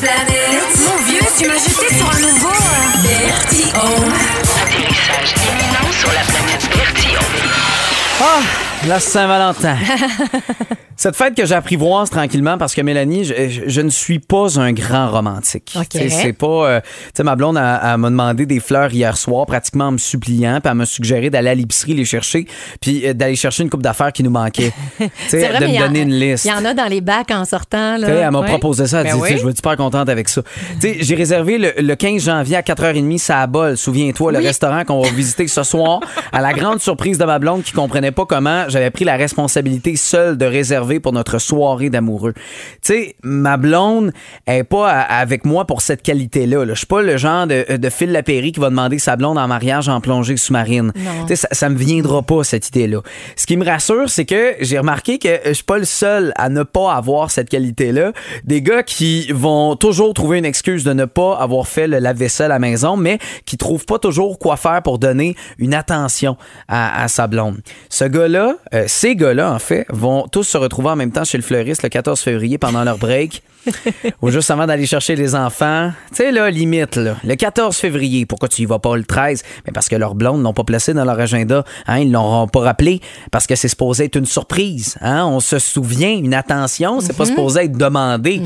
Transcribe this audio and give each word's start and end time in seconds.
planète. 0.00 0.78
Mon 0.86 1.04
vieux, 1.04 1.20
tu 1.36 1.46
m'as 1.48 1.58
jeté 1.58 1.94
sur 1.96 2.08
un 2.08 2.20
nouveau. 2.20 2.48
euh, 3.74 4.27
la 8.86 9.00
Saint-Valentin. 9.00 9.76
Cette 10.96 11.14
fête 11.14 11.36
que 11.36 11.46
j'apprivoise 11.46 12.10
tranquillement 12.10 12.58
parce 12.58 12.74
que 12.74 12.80
Mélanie, 12.80 13.22
je, 13.22 13.32
je- 13.48 13.60
je 13.68 13.80
ne 13.80 13.88
suis 13.88 14.18
pas 14.18 14.58
un 14.58 14.72
grand 14.72 15.08
romantique. 15.12 15.72
OK. 15.76 15.86
Tu 15.90 15.98
sais, 16.00 16.08
C'est 16.08 16.32
pas. 16.32 16.46
euh, 16.68 16.80
tu 16.80 16.88
sais, 17.14 17.22
ma 17.22 17.36
blonde, 17.36 17.56
elle 17.56 17.96
m'a 17.98 18.10
demandé 18.10 18.46
des 18.46 18.58
fleurs 18.58 18.92
hier 18.92 19.16
soir, 19.16 19.46
pratiquement 19.46 19.86
en 19.86 19.92
me 19.92 19.98
suppliant, 19.98 20.58
puis 20.60 20.68
elle 20.68 20.76
m'a 20.76 20.86
suggéré 20.86 21.30
d'aller 21.30 21.50
à 21.50 21.54
l'épicerie 21.54 21.94
les 21.94 22.04
chercher, 22.04 22.48
puis 22.80 23.06
euh, 23.06 23.12
d'aller 23.12 23.36
chercher 23.36 23.62
une 23.62 23.70
coupe 23.70 23.82
d'affaires 23.82 24.12
qui 24.12 24.24
nous 24.24 24.30
manquait. 24.30 24.72
Tu 24.98 25.04
sais, 25.28 25.40
C'est 25.40 25.48
vrai, 25.50 25.60
de 25.60 25.66
me 25.72 25.78
donner 25.78 26.00
une 26.00 26.14
liste. 26.18 26.44
Il 26.46 26.48
y 26.48 26.52
en 26.52 26.64
a 26.64 26.74
dans 26.74 26.86
les 26.86 27.00
bacs 27.00 27.30
en 27.30 27.44
sortant. 27.44 27.96
Là. 27.96 28.06
Tu 28.08 28.12
sais, 28.12 28.18
elle 28.18 28.30
m'a 28.32 28.42
proposé 28.42 28.86
ça. 28.88 28.98
Elle 29.02 29.06
Ben 29.06 29.14
dit, 29.14 29.20
oui. 29.22 29.38
je 29.40 29.48
être 29.48 29.56
super 29.56 29.76
contente 29.76 30.08
avec 30.08 30.28
ça? 30.28 30.42
Tu 30.80 30.88
sais, 30.88 30.96
J'ai 31.00 31.14
réservé 31.14 31.58
le, 31.58 31.72
le 31.78 31.94
15 31.94 32.24
janvier 32.24 32.56
à 32.56 32.62
4h30, 32.62 33.18
ça 33.18 33.40
à 33.42 33.46
bol. 33.46 33.76
Souviens-toi, 33.76 34.32
le 34.32 34.38
restaurant 34.38 34.84
qu'on 34.84 35.00
va 35.00 35.10
visiter 35.10 35.46
ce 35.46 35.62
soir. 35.62 36.00
À 36.32 36.40
la 36.40 36.52
grande 36.52 36.80
surprise 36.80 37.18
de 37.18 37.24
ma 37.24 37.38
blonde 37.38 37.62
qui 37.62 37.70
comprenait 37.72 38.10
pas 38.10 38.24
comment 38.26 38.67
j'avais 38.68 38.90
pris 38.90 39.04
la 39.04 39.16
responsabilité 39.16 39.96
seule 39.96 40.36
de 40.36 40.46
réserver 40.46 41.00
pour 41.00 41.12
notre 41.12 41.38
soirée 41.38 41.90
d'amoureux. 41.90 42.34
Tu 42.34 42.42
sais, 42.82 43.16
ma 43.22 43.56
blonde 43.56 44.12
est 44.46 44.64
pas 44.64 44.88
avec 44.90 45.44
moi 45.44 45.64
pour 45.66 45.82
cette 45.82 46.02
qualité-là. 46.02 46.64
là. 46.64 46.74
Je 46.74 46.78
suis 46.78 46.86
pas 46.86 47.02
le 47.02 47.16
genre 47.16 47.46
de, 47.46 47.76
de 47.76 47.90
Phil 47.90 48.12
Lapéry 48.12 48.52
qui 48.52 48.60
va 48.60 48.70
demander 48.70 48.98
sa 48.98 49.16
blonde 49.16 49.38
en 49.38 49.48
mariage 49.48 49.88
en 49.88 50.00
plongée 50.00 50.36
sous-marine. 50.36 50.92
Tu 50.94 51.28
sais, 51.28 51.36
ça, 51.36 51.48
ça 51.52 51.68
me 51.68 51.76
viendra 51.76 52.22
pas, 52.22 52.44
cette 52.44 52.68
idée-là. 52.68 53.00
Ce 53.36 53.46
qui 53.46 53.56
me 53.56 53.64
rassure, 53.64 54.08
c'est 54.08 54.24
que 54.24 54.54
j'ai 54.60 54.78
remarqué 54.78 55.18
que 55.18 55.28
je 55.44 55.52
suis 55.52 55.64
pas 55.64 55.78
le 55.78 55.84
seul 55.84 56.32
à 56.36 56.48
ne 56.48 56.62
pas 56.62 56.94
avoir 56.94 57.30
cette 57.30 57.48
qualité-là. 57.48 58.12
Des 58.44 58.62
gars 58.62 58.82
qui 58.82 59.32
vont 59.32 59.76
toujours 59.76 60.14
trouver 60.14 60.38
une 60.38 60.44
excuse 60.44 60.84
de 60.84 60.92
ne 60.92 61.04
pas 61.04 61.36
avoir 61.38 61.66
fait 61.66 61.86
le 61.86 61.98
lave-vaisselle 61.98 62.46
à 62.46 62.54
la 62.54 62.58
maison, 62.58 62.96
mais 62.96 63.18
qui 63.44 63.56
trouvent 63.56 63.86
pas 63.86 63.98
toujours 63.98 64.38
quoi 64.38 64.56
faire 64.56 64.82
pour 64.82 64.98
donner 64.98 65.34
une 65.58 65.74
attention 65.74 66.36
à, 66.68 67.02
à 67.02 67.08
sa 67.08 67.26
blonde. 67.26 67.58
Ce 67.88 68.04
gars-là, 68.04 68.54
euh, 68.74 68.84
ces 68.86 69.16
gars-là, 69.16 69.52
en 69.52 69.58
fait, 69.58 69.86
vont 69.88 70.26
tous 70.28 70.44
se 70.44 70.58
retrouver 70.58 70.90
en 70.90 70.96
même 70.96 71.12
temps 71.12 71.24
chez 71.24 71.38
le 71.38 71.44
fleuriste 71.44 71.82
le 71.82 71.88
14 71.88 72.20
février 72.20 72.58
pendant 72.58 72.84
leur 72.84 72.98
break. 72.98 73.42
ou 74.22 74.30
juste 74.30 74.50
avant 74.50 74.66
d'aller 74.66 74.86
chercher 74.86 75.16
les 75.16 75.34
enfants. 75.34 75.92
Tu 76.10 76.16
sais, 76.16 76.32
là, 76.32 76.50
limite, 76.50 76.96
là, 76.96 77.16
le 77.24 77.34
14 77.34 77.76
février, 77.76 78.26
pourquoi 78.26 78.48
tu 78.48 78.62
y 78.62 78.66
vas 78.66 78.78
pas 78.78 78.96
le 78.96 79.04
13? 79.04 79.42
Mais 79.66 79.72
parce 79.72 79.88
que 79.88 79.96
leurs 79.96 80.14
blondes 80.14 80.42
n'ont 80.42 80.52
pas 80.52 80.64
placé 80.64 80.94
dans 80.94 81.04
leur 81.04 81.18
agenda. 81.18 81.64
Hein, 81.86 81.98
ils 81.98 82.12
l'auront 82.12 82.48
pas 82.48 82.60
rappelé 82.60 83.00
parce 83.30 83.46
que 83.46 83.56
c'est 83.56 83.68
supposé 83.68 84.04
être 84.04 84.16
une 84.16 84.26
surprise. 84.26 84.96
Hein? 85.00 85.26
On 85.26 85.40
se 85.40 85.58
souvient, 85.58 86.10
une 86.10 86.34
attention, 86.34 87.00
c'est 87.00 87.16
pas 87.16 87.26
supposé 87.26 87.64
être 87.64 87.76
demandé. 87.76 88.42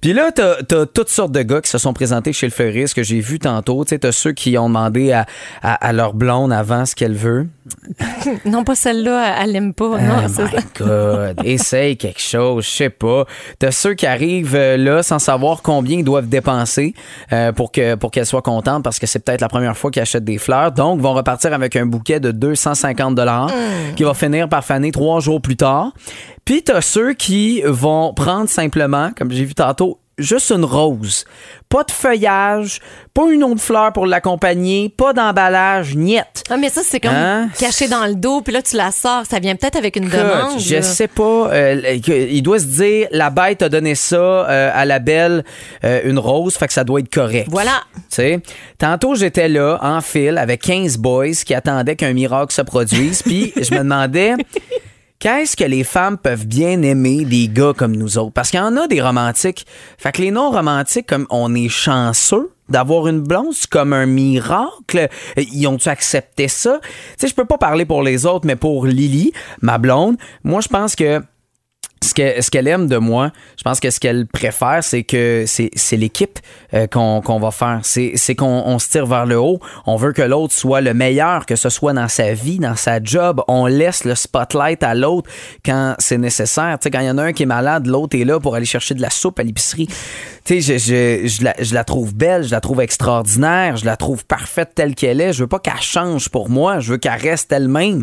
Puis 0.00 0.12
là, 0.12 0.30
t'as 0.32 0.56
as 0.58 0.86
toutes 0.86 1.08
sortes 1.08 1.32
de 1.32 1.42
gars 1.42 1.60
qui 1.60 1.70
se 1.70 1.78
sont 1.78 1.92
présentés 1.92 2.32
chez 2.32 2.46
le 2.46 2.52
fleuriste 2.52 2.94
que 2.94 3.02
j'ai 3.02 3.20
vu 3.20 3.38
tantôt. 3.38 3.84
Tu 3.84 3.90
sais, 3.90 4.00
t'as 4.00 4.12
ceux 4.12 4.32
qui 4.32 4.58
ont 4.58 4.68
demandé 4.68 5.12
à, 5.12 5.26
à, 5.62 5.74
à 5.74 5.92
leur 5.92 6.14
blonde 6.14 6.52
avant 6.52 6.84
ce 6.84 6.94
qu'elle 6.94 7.14
veut. 7.14 7.46
Non, 8.44 8.64
pas 8.64 8.74
celle-là, 8.74 9.34
elle 9.48 9.52
l'aime 9.54 9.74
pas. 9.74 9.86
Oh 9.92 9.98
non, 9.98 10.28
c'est 10.28 10.44
my. 10.44 10.62
God, 10.78 11.40
essaye 11.44 11.96
quelque 11.96 12.20
chose, 12.20 12.64
je 12.64 12.70
sais 12.70 12.90
pas. 12.90 13.24
T'as 13.58 13.70
ceux 13.70 13.94
qui 13.94 14.06
arrivent 14.06 14.54
euh, 14.54 14.76
là 14.76 15.02
sans 15.02 15.18
savoir 15.18 15.62
combien 15.62 15.98
ils 15.98 16.04
doivent 16.04 16.28
dépenser 16.28 16.94
euh, 17.32 17.52
pour 17.52 17.72
que 17.72 17.94
pour 17.94 18.10
qu'elles 18.10 18.26
soient 18.26 18.42
contentes 18.42 18.84
parce 18.84 18.98
que 18.98 19.06
c'est 19.06 19.18
peut-être 19.18 19.40
la 19.40 19.48
première 19.48 19.76
fois 19.76 19.90
qu'ils 19.90 20.02
achètent 20.02 20.24
des 20.24 20.38
fleurs, 20.38 20.72
donc 20.72 21.00
vont 21.00 21.14
repartir 21.14 21.52
avec 21.52 21.76
un 21.76 21.86
bouquet 21.86 22.20
de 22.20 22.30
250 22.30 23.14
dollars 23.14 23.50
qui 23.96 24.04
va 24.04 24.14
finir 24.14 24.48
par 24.48 24.64
faner 24.64 24.92
trois 24.92 25.20
jours 25.20 25.40
plus 25.40 25.56
tard. 25.56 25.92
Puis 26.44 26.62
t'as 26.62 26.80
ceux 26.80 27.14
qui 27.14 27.62
vont 27.64 28.14
prendre 28.14 28.48
simplement, 28.48 29.10
comme 29.16 29.30
j'ai 29.30 29.44
vu 29.44 29.54
tantôt, 29.54 29.98
juste 30.18 30.50
une 30.50 30.64
rose. 30.64 31.24
Pas 31.68 31.84
de 31.84 31.90
feuillage, 31.90 32.80
pas 33.12 33.30
une 33.30 33.44
autre 33.44 33.60
fleur 33.60 33.92
pour 33.92 34.06
l'accompagner, 34.06 34.88
pas 34.88 35.12
d'emballage, 35.12 35.94
niette. 35.96 36.42
Ah, 36.48 36.56
mais 36.56 36.70
ça, 36.70 36.80
c'est 36.82 36.98
comme 36.98 37.10
Hein? 37.14 37.48
caché 37.58 37.88
dans 37.88 38.06
le 38.06 38.14
dos, 38.14 38.40
puis 38.40 38.52
là, 38.54 38.62
tu 38.62 38.76
la 38.76 38.90
sors. 38.90 39.24
Ça 39.30 39.38
vient 39.38 39.54
peut-être 39.54 39.76
avec 39.76 39.96
une 39.96 40.08
demande. 40.08 40.58
Je 40.58 40.76
là. 40.76 40.82
sais 40.82 41.08
pas. 41.08 41.50
euh, 41.52 41.98
il 42.08 42.42
doit 42.42 42.58
se 42.58 42.64
dire, 42.64 43.08
la 43.10 43.28
bête 43.30 43.60
a 43.62 43.68
donné 43.68 43.94
ça 43.94 44.16
euh, 44.16 44.70
à 44.72 44.84
la 44.86 44.98
belle, 44.98 45.44
euh, 45.84 46.00
une 46.04 46.18
rose, 46.18 46.56
fait 46.56 46.66
que 46.68 46.72
ça 46.72 46.84
doit 46.84 47.00
être 47.00 47.12
correct. 47.12 47.48
Voilà. 47.50 47.82
Tu 47.94 48.02
sais, 48.10 48.40
tantôt 48.78 49.14
j'étais 49.14 49.48
là 49.48 49.78
en 49.82 50.00
file 50.00 50.38
avec 50.38 50.62
15 50.62 50.96
boys 50.96 51.32
qui 51.44 51.54
attendaient 51.54 51.96
qu'un 51.96 52.14
miracle 52.14 52.52
se 52.54 52.62
produise, 52.62 53.22
puis 53.22 53.52
je 53.60 53.72
me 53.74 53.78
demandais 53.80 54.34
qu'est-ce 55.18 55.56
que 55.56 55.64
les 55.64 55.84
femmes 55.84 56.18
peuvent 56.18 56.46
bien 56.46 56.82
aimer 56.82 57.24
des 57.24 57.48
gars 57.48 57.72
comme 57.76 57.96
nous 57.96 58.18
autres? 58.18 58.32
Parce 58.32 58.50
qu'il 58.50 58.60
y 58.60 58.62
en 58.62 58.76
a 58.76 58.86
des 58.86 59.02
romantiques. 59.02 59.66
Fait 59.98 60.12
que 60.12 60.22
les 60.22 60.30
non 60.30 60.50
romantiques 60.50 61.06
comme 61.06 61.26
on 61.30 61.54
est 61.54 61.68
chanceux 61.68 62.52
d'avoir 62.68 63.08
une 63.08 63.20
blonde, 63.20 63.52
c'est 63.52 63.68
comme 63.68 63.92
un 63.92 64.06
miracle. 64.06 65.08
Ils 65.36 65.66
ont-tu 65.66 65.88
accepté 65.88 66.48
ça? 66.48 66.80
Tu 66.82 66.88
sais, 67.18 67.28
je 67.28 67.34
peux 67.34 67.46
pas 67.46 67.58
parler 67.58 67.84
pour 67.84 68.02
les 68.02 68.26
autres, 68.26 68.46
mais 68.46 68.56
pour 68.56 68.86
Lily, 68.86 69.32
ma 69.62 69.78
blonde, 69.78 70.16
moi, 70.44 70.60
je 70.60 70.68
pense 70.68 70.94
que 70.94 71.22
ce 72.02 72.14
que- 72.14 72.40
ce 72.40 72.50
qu'elle 72.50 72.68
aime 72.68 72.86
de 72.86 72.96
moi, 72.96 73.30
je 73.56 73.62
pense 73.62 73.80
que 73.80 73.90
ce 73.90 73.98
qu'elle 74.00 74.26
préfère, 74.26 74.82
c'est 74.82 75.02
que 75.02 75.44
c'est 75.46 75.96
l'équipe 75.96 76.38
euh, 76.74 76.86
qu'on 76.86 77.38
va 77.40 77.50
faire. 77.50 77.80
C'est 77.82 78.34
qu'on 78.36 78.62
on 78.66 78.78
se 78.78 78.88
tire 78.88 79.06
vers 79.06 79.26
le 79.26 79.38
haut. 79.38 79.58
On 79.86 79.96
veut 79.96 80.12
que 80.12 80.22
l'autre 80.22 80.54
soit 80.54 80.80
le 80.80 80.94
meilleur, 80.94 81.46
que 81.46 81.56
ce 81.56 81.68
soit 81.70 81.92
dans 81.92 82.08
sa 82.08 82.32
vie, 82.34 82.58
dans 82.58 82.76
sa 82.76 83.02
job. 83.02 83.40
On 83.48 83.66
laisse 83.66 84.04
le 84.04 84.14
spotlight 84.14 84.82
à 84.82 84.94
l'autre 84.94 85.30
quand 85.64 85.94
c'est 85.98 86.18
nécessaire. 86.18 86.78
Tu 86.80 86.84
sais, 86.84 86.90
quand 86.90 87.00
il 87.00 87.06
y 87.06 87.10
en 87.10 87.18
a 87.18 87.24
un 87.24 87.32
qui 87.32 87.42
est 87.44 87.46
malade, 87.46 87.86
l'autre 87.86 88.16
est 88.18 88.24
là 88.24 88.38
pour 88.38 88.54
aller 88.54 88.66
chercher 88.66 88.94
de 88.94 89.02
la 89.02 89.10
soupe 89.10 89.38
à 89.40 89.42
l'épicerie. 89.42 89.88
Je, 90.48 90.60
je, 90.60 91.26
je, 91.26 91.44
la, 91.44 91.54
je 91.58 91.74
la 91.74 91.84
trouve 91.84 92.14
belle, 92.14 92.44
je 92.44 92.50
la 92.52 92.60
trouve 92.62 92.80
extraordinaire, 92.80 93.76
je 93.76 93.84
la 93.84 93.96
trouve 93.98 94.24
parfaite 94.24 94.70
telle 94.74 94.94
qu'elle 94.94 95.20
est. 95.20 95.32
Je 95.34 95.40
veux 95.40 95.46
pas 95.46 95.58
qu'elle 95.58 95.80
change 95.82 96.30
pour 96.30 96.48
moi. 96.48 96.80
Je 96.80 96.92
veux 96.92 96.96
qu'elle 96.98 97.20
reste 97.20 97.52
elle-même. 97.52 98.02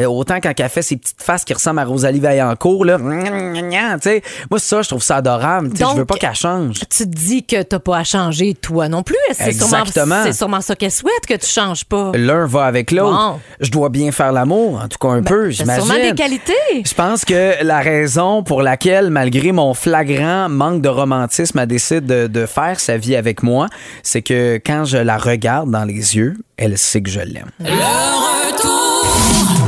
Euh, 0.00 0.06
autant 0.06 0.38
quand 0.42 0.52
elle 0.58 0.68
fait 0.68 0.82
ses 0.82 0.96
petites 0.96 1.22
faces 1.22 1.44
qui 1.44 1.54
ressemblent 1.54 1.78
à 1.80 1.84
Rosalie 1.84 2.18
Vaillancourt, 2.20 2.84
là. 2.84 2.98
Tu 3.34 4.00
sais, 4.00 4.22
moi, 4.50 4.58
ça, 4.58 4.82
je 4.82 4.88
trouve 4.88 5.02
ça 5.02 5.16
adorable. 5.16 5.70
Tu 5.70 5.76
sais, 5.78 5.84
je 5.84 5.88
veux 5.90 5.96
Donc, 5.98 6.06
pas 6.08 6.14
qu'elle 6.16 6.34
change. 6.34 6.80
Tu 6.80 6.86
te 6.86 7.02
dis 7.04 7.44
que 7.44 7.62
t'as 7.62 7.78
pas 7.78 7.98
à 7.98 8.04
changer, 8.04 8.54
toi 8.54 8.88
non 8.88 9.02
plus. 9.02 9.16
C'est 9.32 9.52
sûrement, 9.52 9.80
Exactement. 9.84 10.20
c'est 10.24 10.32
sûrement 10.32 10.60
ça 10.60 10.74
qu'elle 10.76 10.90
souhaite, 10.90 11.26
que 11.28 11.34
tu 11.34 11.46
changes 11.46 11.84
pas. 11.84 12.12
L'un 12.14 12.46
va 12.46 12.64
avec 12.64 12.90
l'autre. 12.90 13.12
Bon. 13.34 13.40
Je 13.60 13.70
dois 13.70 13.88
bien 13.88 14.12
faire 14.12 14.32
l'amour, 14.32 14.80
en 14.82 14.88
tout 14.88 14.98
cas 14.98 15.08
un 15.14 15.22
peu, 15.22 15.44
T'as 15.46 15.50
j'imagine. 15.50 15.84
sûrement 15.84 16.00
des 16.02 16.14
qualités. 16.14 16.52
Je 16.84 16.94
pense 16.94 17.24
que 17.24 17.62
la 17.64 17.80
raison 17.80 18.42
pour 18.42 18.62
laquelle, 18.62 19.10
malgré 19.10 19.52
mon 19.52 19.74
flagrant 19.74 20.48
manque 20.48 20.82
de 20.82 20.88
romantisme, 20.88 21.58
elle 21.58 21.66
décide 21.68 22.06
de, 22.06 22.26
de 22.26 22.46
faire 22.46 22.78
sa 22.80 22.96
vie 22.96 23.16
avec 23.16 23.42
moi, 23.42 23.66
c'est 24.02 24.22
que 24.22 24.60
quand 24.64 24.84
je 24.84 24.98
la 24.98 25.16
regarde 25.18 25.70
dans 25.70 25.84
les 25.84 26.16
yeux, 26.16 26.36
elle 26.56 26.78
sait 26.78 27.00
que 27.02 27.10
je 27.10 27.20
l'aime. 27.20 27.50
Le 27.60 27.66
retour 27.68 29.63